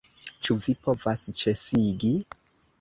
[0.47, 2.13] Ĉu vi povas ĉesigi?